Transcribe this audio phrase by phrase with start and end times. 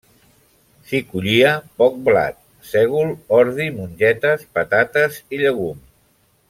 [0.91, 1.51] S'hi collia
[1.81, 2.39] poc blat,
[2.71, 5.89] sègol, ordi, mongetes, patates i llegum.